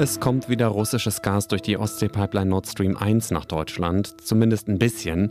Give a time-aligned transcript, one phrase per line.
[0.00, 4.78] Es kommt wieder russisches Gas durch die Ostsee-Pipeline Nord Stream 1 nach Deutschland, zumindest ein
[4.78, 5.30] bisschen.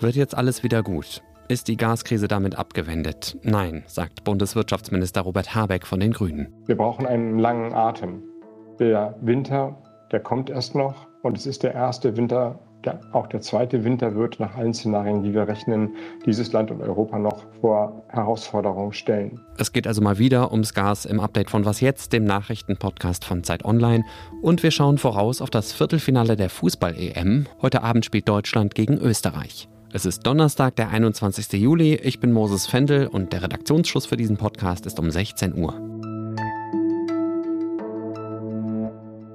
[0.00, 1.22] Wird jetzt alles wieder gut?
[1.46, 3.38] Ist die Gaskrise damit abgewendet?
[3.42, 6.52] Nein, sagt Bundeswirtschaftsminister Robert Habeck von den Grünen.
[6.66, 8.24] Wir brauchen einen langen Atem.
[8.80, 13.40] Der Winter, der kommt erst noch und es ist der erste Winter der, auch der
[13.40, 15.96] zweite Winter wird nach allen Szenarien, die wir rechnen,
[16.26, 19.40] dieses Land und Europa noch vor Herausforderungen stellen.
[19.58, 23.42] Es geht also mal wieder ums Gas im Update von Was jetzt, dem Nachrichtenpodcast von
[23.42, 24.04] Zeit Online.
[24.42, 27.46] Und wir schauen voraus auf das Viertelfinale der Fußball-EM.
[27.60, 29.68] Heute Abend spielt Deutschland gegen Österreich.
[29.92, 31.50] Es ist Donnerstag, der 21.
[31.60, 31.94] Juli.
[31.94, 35.97] Ich bin Moses Fendel und der Redaktionsschluss für diesen Podcast ist um 16 Uhr.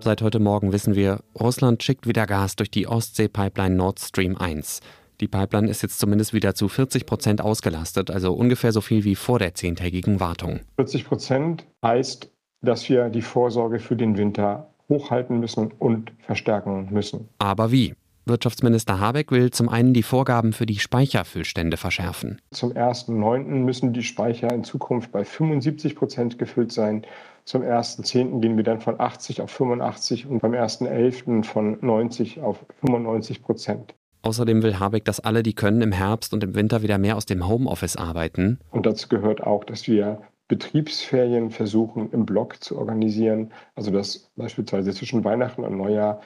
[0.04, 4.82] Seit heute Morgen wissen wir, Russland schickt wieder Gas durch die Ostsee-Pipeline Nord Stream 1.
[5.22, 9.16] Die Pipeline ist jetzt zumindest wieder zu 40 Prozent ausgelastet, also ungefähr so viel wie
[9.16, 10.60] vor der zehntägigen Wartung.
[10.76, 12.30] 40 Prozent heißt,
[12.62, 17.30] dass wir die Vorsorge für den Winter hochhalten müssen und verstärken müssen.
[17.38, 17.94] Aber wie?
[18.26, 22.42] Wirtschaftsminister Habeck will zum einen die Vorgaben für die Speicherfüllstände verschärfen.
[22.52, 23.44] Zum 1.9.
[23.64, 27.06] müssen die Speicher in Zukunft bei 75 Prozent gefüllt sein.
[27.44, 28.40] Zum 1.10.
[28.40, 31.44] gehen wir dann von 80 auf 85 und beim 1.11.
[31.44, 33.94] von 90 auf 95 Prozent.
[34.22, 37.26] Außerdem will Habeck, dass alle, die können, im Herbst und im Winter wieder mehr aus
[37.26, 38.60] dem Homeoffice arbeiten.
[38.72, 43.52] Und dazu gehört auch, dass wir Betriebsferien versuchen im Block zu organisieren.
[43.76, 46.22] Also dass beispielsweise zwischen Weihnachten und Neujahr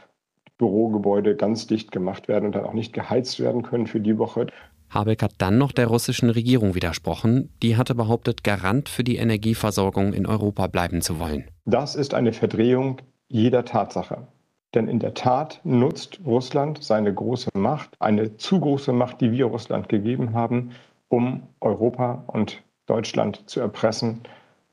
[0.58, 4.48] Bürogebäude ganz dicht gemacht werden und dann auch nicht geheizt werden können für die Woche.
[4.90, 7.50] Habeck hat dann noch der russischen Regierung widersprochen.
[7.62, 11.46] Die hatte behauptet, Garant für die Energieversorgung in Europa bleiben zu wollen.
[11.66, 14.28] Das ist eine Verdrehung jeder Tatsache.
[14.74, 19.46] Denn in der Tat nutzt Russland seine große Macht, eine zu große Macht, die wir
[19.46, 20.72] Russland gegeben haben,
[21.10, 24.22] um Europa und Deutschland zu erpressen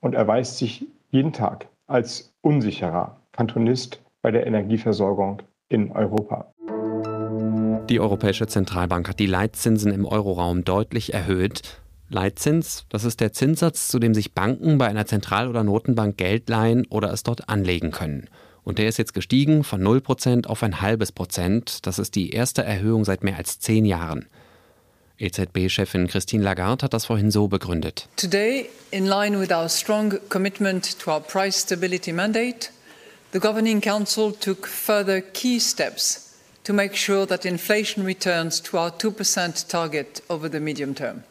[0.01, 6.53] und erweist sich jeden Tag als unsicherer Kantonist bei der Energieversorgung in Europa.
[7.89, 11.63] Die Europäische Zentralbank hat die Leitzinsen im Euroraum deutlich erhöht.
[12.09, 16.49] Leitzins, das ist der Zinssatz, zu dem sich Banken bei einer Zentral- oder Notenbank Geld
[16.49, 18.29] leihen oder es dort anlegen können.
[18.63, 21.87] Und der ist jetzt gestiegen von 0% auf ein halbes Prozent.
[21.87, 24.27] Das ist die erste Erhöhung seit mehr als zehn Jahren.
[25.19, 28.09] EZB-Chefin Christine Lagarde hat das vorhin so begründet.
[28.17, 32.71] Today, in line with our strong commitment to our price stability mandate,
[33.35, 38.91] the Governing Council took further key steps to make sure that inflation returns to our
[38.93, 41.25] 2% target over the medium term.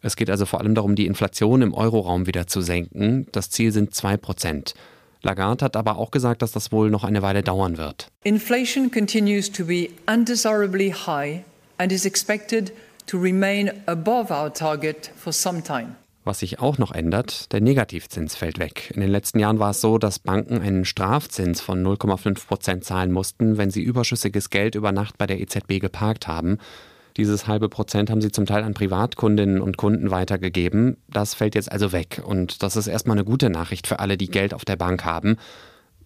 [0.00, 3.26] Es geht also vor allem darum, die Inflation im Euroraum wieder zu senken.
[3.32, 4.74] Das Ziel sind 2%.
[5.22, 8.08] Lagarde hat aber auch gesagt, dass das wohl noch eine Weile dauern wird.
[8.24, 11.42] Inflation continues to be undesirably high
[11.76, 12.72] and is expected
[13.06, 15.96] to remain above our target for some time.
[16.28, 18.92] Was sich auch noch ändert, der Negativzins fällt weg.
[18.94, 23.12] In den letzten Jahren war es so, dass Banken einen Strafzins von 0,5 Prozent zahlen
[23.12, 26.58] mussten, wenn sie überschüssiges Geld über Nacht bei der EZB geparkt haben.
[27.16, 30.98] Dieses halbe Prozent haben sie zum Teil an Privatkundinnen und Kunden weitergegeben.
[31.08, 32.20] Das fällt jetzt also weg.
[32.22, 35.38] Und das ist erstmal eine gute Nachricht für alle, die Geld auf der Bank haben.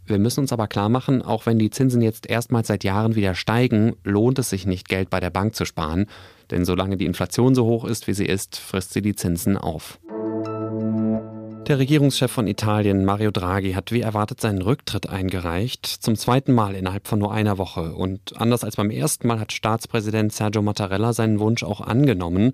[0.07, 3.35] Wir müssen uns aber klar machen, auch wenn die Zinsen jetzt erstmals seit Jahren wieder
[3.35, 6.07] steigen, lohnt es sich nicht, Geld bei der Bank zu sparen.
[6.53, 9.99] Denn solange die Inflation so hoch ist, wie sie ist, frisst sie die Zinsen auf.
[11.67, 16.75] Der Regierungschef von Italien, Mario Draghi, hat wie erwartet seinen Rücktritt eingereicht, zum zweiten Mal
[16.75, 17.95] innerhalb von nur einer Woche.
[17.95, 22.53] Und anders als beim ersten Mal hat Staatspräsident Sergio Mattarella seinen Wunsch auch angenommen.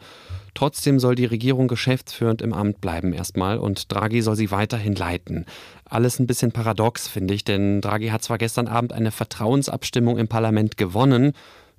[0.55, 5.47] Trotzdem soll die Regierung geschäftsführend im Amt bleiben erstmal und Draghi soll sie weiterhin leiten.
[5.87, 10.29] Alles ein bisschen paradox, finde ich, denn Draghi hat zwar gestern Abend eine Vertrauensabstimmung im
[10.29, 11.33] Parlament gewonnen,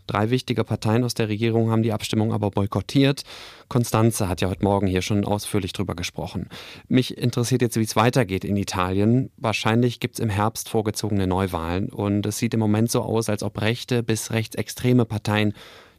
[0.10, 3.22] Drei wichtige Parteien aus der Regierung haben die Abstimmung aber boykottiert.
[3.68, 6.50] Konstanze hat ja heute Morgen hier schon ausführlich drüber gesprochen.
[6.88, 9.30] Mich interessiert jetzt, wie es weitergeht in Italien.
[9.38, 13.44] Wahrscheinlich gibt es im Herbst vorgezogene Neuwahlen und es sieht im Moment so aus, als
[13.44, 15.54] ob rechte bis rechtsextreme Parteien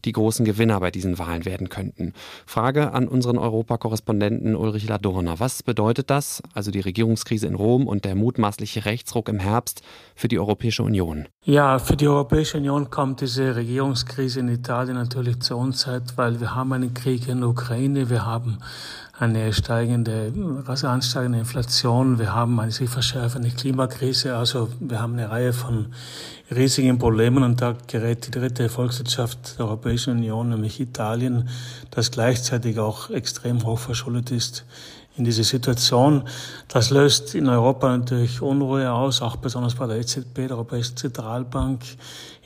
[0.05, 2.12] die großen Gewinner bei diesen Wahlen werden könnten.
[2.47, 5.41] Frage an unseren Europakorrespondenten Ulrich Ladurner.
[5.41, 9.83] Was bedeutet das, also die Regierungskrise in Rom und der mutmaßliche Rechtsruck im Herbst
[10.15, 11.27] für die Europäische Union?
[11.45, 16.54] Ja, für die Europäische Union kommt diese Regierungskrise in Italien natürlich zur Unzeit, weil wir
[16.54, 18.59] haben einen Krieg in der Ukraine, wir haben
[19.21, 20.33] eine steigende,
[20.65, 25.93] rasant steigende Inflation, wir haben eine sich verschärfende Klimakrise, also wir haben eine Reihe von
[26.51, 31.51] riesigen Problemen und da gerät die dritte Volkswirtschaft der Europäischen Union, nämlich Italien,
[31.91, 34.65] das gleichzeitig auch extrem hoch verschuldet ist,
[35.19, 36.25] in diese Situation.
[36.69, 41.83] Das löst in Europa natürlich Unruhe aus, auch besonders bei der EZB, der Europäischen Zentralbank.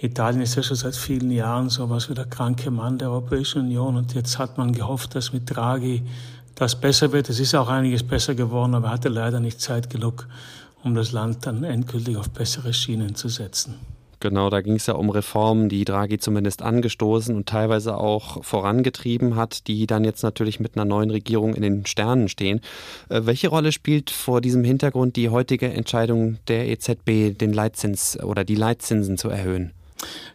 [0.01, 3.63] Italien ist ja schon seit vielen Jahren so was wie der kranke Mann der Europäischen
[3.63, 6.03] Union und jetzt hat man gehofft, dass mit Draghi
[6.55, 7.29] das besser wird.
[7.29, 10.27] Es ist auch einiges besser geworden, aber hatte leider nicht Zeit genug,
[10.83, 13.75] um das Land dann endgültig auf bessere Schienen zu setzen.
[14.25, 19.37] Genau, da ging es ja um Reformen, die Draghi zumindest angestoßen und teilweise auch vorangetrieben
[19.37, 22.61] hat, die dann jetzt natürlich mit einer neuen Regierung in den Sternen stehen.
[23.11, 28.45] Äh, welche Rolle spielt vor diesem Hintergrund die heutige Entscheidung der EZB, den Leitzins oder
[28.45, 29.73] die Leitzinsen zu erhöhen?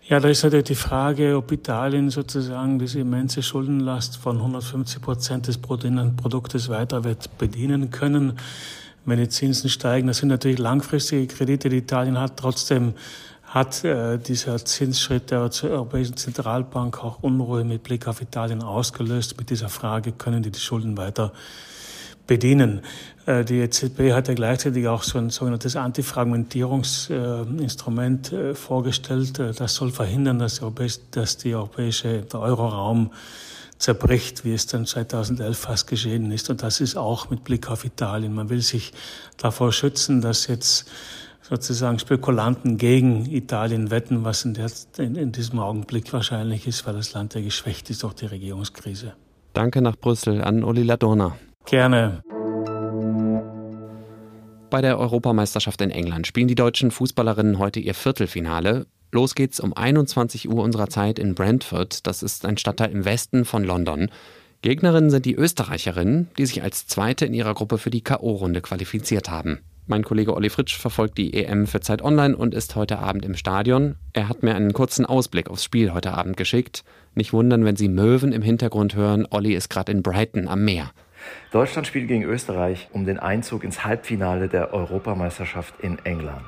[0.07, 5.48] Ja, da ist natürlich die Frage, ob Italien sozusagen diese immense Schuldenlast von 150 Prozent
[5.48, 8.33] des Bruttoinlandproduktes weiter wird bedienen können.
[9.06, 12.38] Wenn die Zinsen steigen, das sind natürlich langfristige Kredite, die Italien hat.
[12.38, 12.94] Trotzdem
[13.44, 19.50] hat äh, dieser Zinsschritt der Europäischen Zentralbank auch Unruhe mit Blick auf Italien ausgelöst mit
[19.50, 21.33] dieser Frage, können die die Schulden weiter
[22.29, 22.79] bedienen.
[23.25, 29.37] Äh, die EZB hat ja gleichzeitig auch so ein sogenanntes Antifragmentierungsinstrument äh, vorgestellt.
[29.39, 30.61] Äh, das soll verhindern, dass,
[31.11, 33.11] dass die europäische, der Euroraum
[33.79, 36.49] zerbricht, wie es dann 2011 fast geschehen ist.
[36.49, 38.33] Und das ist auch mit Blick auf Italien.
[38.33, 38.93] Man will sich
[39.37, 40.89] davor schützen, dass jetzt
[41.41, 46.93] sozusagen Spekulanten gegen Italien wetten, was in, der, in, in diesem Augenblick wahrscheinlich ist, weil
[46.93, 49.13] das Land ja geschwächt ist durch die Regierungskrise.
[49.53, 51.35] Danke nach Brüssel an Uli Ladurna.
[51.69, 52.24] Gerne.
[54.71, 58.88] Bei der Europameisterschaft in England spielen die deutschen Fußballerinnen heute ihr Viertelfinale.
[59.12, 62.07] Los geht's um 21 Uhr unserer Zeit in Brentford.
[62.07, 64.10] Das ist ein Stadtteil im Westen von London.
[64.63, 69.30] Gegnerinnen sind die Österreicherinnen, die sich als Zweite in ihrer Gruppe für die K.O.-Runde qualifiziert
[69.30, 69.60] haben.
[69.86, 73.36] Mein Kollege Olli Fritsch verfolgt die EM für Zeit Online und ist heute Abend im
[73.36, 73.95] Stadion.
[74.13, 76.83] Er hat mir einen kurzen Ausblick aufs Spiel heute Abend geschickt.
[77.16, 79.27] Nicht wundern, wenn Sie Möwen im Hintergrund hören.
[79.30, 80.92] Olli ist gerade in Brighton am Meer.
[81.51, 86.45] Deutschland spielt gegen Österreich um den Einzug ins Halbfinale der Europameisterschaft in England.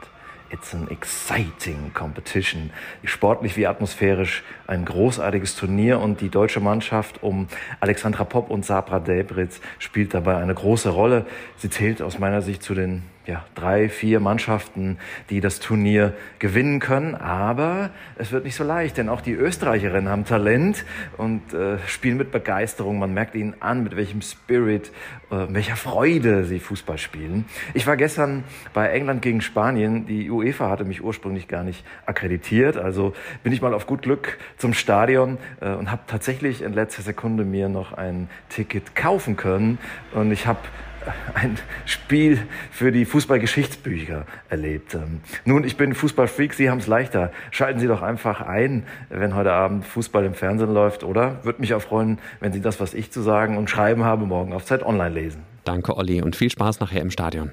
[0.52, 2.72] It's an exciting competition.
[3.06, 7.48] Sportlich wie atmosphärisch ein großartiges Turnier und die deutsche Mannschaft um
[7.80, 11.26] Alexandra Popp und Sabra Delbritz spielt dabei eine große Rolle.
[11.56, 14.98] Sie zählt aus meiner Sicht zu den ja, drei, vier Mannschaften,
[15.30, 17.14] die das Turnier gewinnen können.
[17.16, 20.86] Aber es wird nicht so leicht, denn auch die Österreicherinnen haben Talent
[21.18, 22.98] und äh, spielen mit Begeisterung.
[22.98, 24.92] Man merkt ihnen an, mit welchem Spirit,
[25.30, 27.46] äh, welcher Freude sie Fußball spielen.
[27.76, 30.08] Ich war gestern bei England gegen Spanien.
[30.08, 32.78] Die UEFA hatte mich ursprünglich gar nicht akkreditiert.
[32.78, 33.14] Also
[33.44, 37.46] bin ich mal auf gut Glück zum Stadion äh, und habe tatsächlich in letzter Sekunde
[37.46, 39.78] mir noch ein Ticket kaufen können.
[40.14, 40.60] Und ich habe
[41.33, 42.39] ein Spiel
[42.71, 44.94] für die Fußballgeschichtsbücher erlebt.
[44.94, 47.31] Ähm, nun, ich bin Fußballfreak, Sie haben es leichter.
[47.51, 51.44] Schalten Sie doch einfach ein, wenn heute Abend Fußball im Fernsehen läuft, oder?
[51.44, 54.53] Würde mich auch freuen, wenn Sie das, was ich zu sagen und schreiben habe, morgen
[54.53, 55.42] auf Zeit Online lesen.
[55.63, 57.51] Danke, Olli, und viel Spaß nachher im Stadion.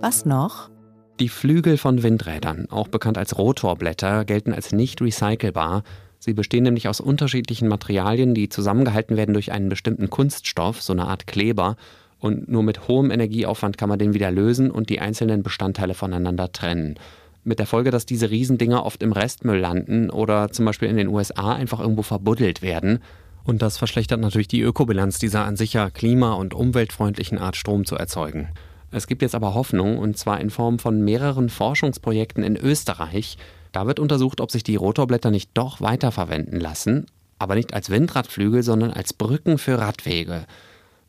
[0.00, 0.70] Was noch?
[1.18, 5.82] Die Flügel von Windrädern, auch bekannt als Rotorblätter, gelten als nicht recycelbar
[6.18, 11.06] Sie bestehen nämlich aus unterschiedlichen Materialien, die zusammengehalten werden durch einen bestimmten Kunststoff, so eine
[11.06, 11.76] Art Kleber.
[12.18, 16.50] Und nur mit hohem Energieaufwand kann man den wieder lösen und die einzelnen Bestandteile voneinander
[16.50, 16.96] trennen.
[17.44, 21.08] Mit der Folge, dass diese Riesendinger oft im Restmüll landen oder zum Beispiel in den
[21.08, 22.98] USA einfach irgendwo verbuddelt werden.
[23.44, 27.86] Und das verschlechtert natürlich die Ökobilanz dieser an sich ja klima- und umweltfreundlichen Art Strom
[27.86, 28.48] zu erzeugen.
[28.90, 33.38] Es gibt jetzt aber Hoffnung, und zwar in Form von mehreren Forschungsprojekten in Österreich,
[33.78, 37.06] da wird untersucht, ob sich die Rotorblätter nicht doch weiterverwenden lassen,
[37.38, 40.46] aber nicht als Windradflügel, sondern als Brücken für Radwege.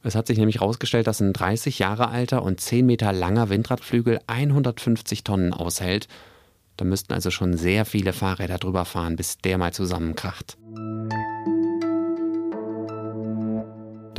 [0.04, 4.20] Es hat sich nämlich herausgestellt, dass ein 30 Jahre alter und 10 Meter langer Windradflügel
[4.28, 6.08] 150 Tonnen aushält.
[6.78, 10.56] Da müssten also schon sehr viele Fahrräder drüber fahren, bis der mal zusammenkracht.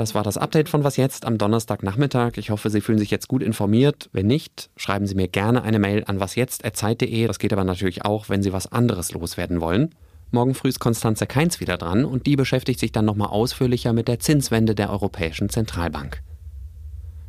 [0.01, 2.39] Das war das Update von Was jetzt am Donnerstagnachmittag.
[2.39, 4.09] Ich hoffe, Sie fühlen sich jetzt gut informiert.
[4.15, 7.27] Wenn nicht, schreiben Sie mir gerne eine Mail an wasjetzt.zeit.de.
[7.27, 9.95] Das geht aber natürlich auch, wenn Sie was anderes loswerden wollen.
[10.31, 14.09] Morgen früh ist Konstanze Keins wieder dran und die beschäftigt sich dann nochmal ausführlicher mit
[14.09, 16.23] der Zinswende der Europäischen Zentralbank.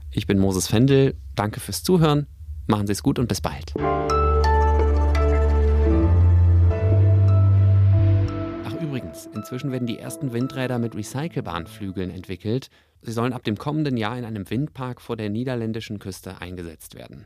[0.09, 1.15] Ich bin Moses Fendel.
[1.35, 2.25] Danke fürs Zuhören.
[2.67, 3.73] Machen Sie es gut und bis bald.
[8.91, 12.69] Übrigens, inzwischen werden die ersten Windräder mit recycelbaren Flügeln entwickelt.
[13.01, 17.25] Sie sollen ab dem kommenden Jahr in einem Windpark vor der niederländischen Küste eingesetzt werden.